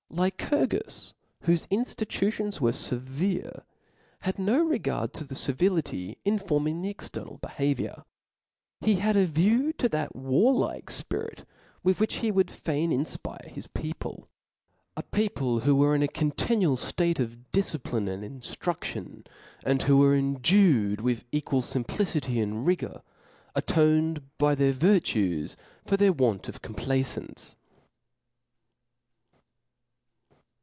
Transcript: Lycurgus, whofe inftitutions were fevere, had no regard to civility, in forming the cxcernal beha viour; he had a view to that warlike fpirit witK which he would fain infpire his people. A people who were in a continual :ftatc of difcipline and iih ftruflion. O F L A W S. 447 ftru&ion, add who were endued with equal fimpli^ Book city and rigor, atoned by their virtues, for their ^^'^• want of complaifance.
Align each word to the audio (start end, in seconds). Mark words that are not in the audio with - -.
Lycurgus, 0.13 1.13
whofe 1.45 1.69
inftitutions 1.69 2.59
were 2.59 2.73
fevere, 2.73 3.63
had 4.19 4.37
no 4.37 4.59
regard 4.61 5.13
to 5.13 5.33
civility, 5.35 6.17
in 6.25 6.37
forming 6.37 6.81
the 6.81 6.93
cxcernal 6.93 7.39
beha 7.39 7.73
viour; 7.75 8.03
he 8.81 8.95
had 8.95 9.15
a 9.15 9.25
view 9.25 9.71
to 9.71 9.87
that 9.87 10.13
warlike 10.13 10.87
fpirit 10.87 11.45
witK 11.85 11.97
which 12.01 12.15
he 12.15 12.29
would 12.29 12.51
fain 12.51 12.91
infpire 12.91 13.47
his 13.47 13.67
people. 13.67 14.27
A 14.97 15.03
people 15.03 15.61
who 15.61 15.77
were 15.77 15.95
in 15.95 16.03
a 16.03 16.09
continual 16.09 16.75
:ftatc 16.75 17.17
of 17.17 17.37
difcipline 17.53 18.09
and 18.09 18.21
iih 18.41 18.57
ftruflion. 18.57 19.19
O 19.19 19.21
F 19.21 19.27
L 19.27 19.27
A 19.31 19.75
W 19.75 19.75
S. 19.77 19.79
447 19.79 19.79
ftru&ion, 19.79 19.81
add 19.81 19.81
who 19.83 19.97
were 19.97 20.13
endued 20.17 20.99
with 21.01 21.23
equal 21.31 21.61
fimpli^ 21.61 21.97
Book 21.99 22.07
city 22.07 22.41
and 22.41 22.65
rigor, 22.67 23.01
atoned 23.55 24.21
by 24.37 24.55
their 24.55 24.73
virtues, 24.73 25.55
for 25.85 25.95
their 25.95 26.13
^^'^• 26.13 26.17
want 26.17 26.49
of 26.49 26.61
complaifance. 26.61 27.55